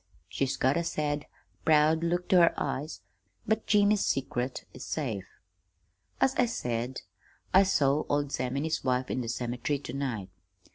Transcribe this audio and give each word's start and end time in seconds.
She's 0.27 0.57
got 0.57 0.77
a 0.77 0.83
sad, 0.83 1.27
proud 1.63 2.03
look 2.03 2.27
to 2.29 2.37
her 2.37 2.55
eyes, 2.57 3.01
but 3.47 3.67
Jimmy's 3.67 4.03
secret 4.03 4.65
is 4.73 4.83
safe. 4.83 5.27
"As 6.19 6.33
I 6.37 6.47
said, 6.47 7.01
I 7.53 7.61
saw 7.61 8.05
old 8.09 8.31
Sam 8.31 8.57
an' 8.57 8.63
his 8.63 8.83
wife 8.83 9.11
in 9.11 9.21
the 9.21 9.29
cemetery 9.29 9.77
to 9.77 9.93
night. 9.93 10.31